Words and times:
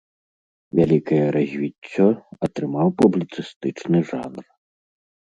Вялікае 0.77 1.17
развіццё 1.35 2.07
атрымаў 2.47 2.87
публіцыстычны 3.01 3.97
жанр. 4.13 4.45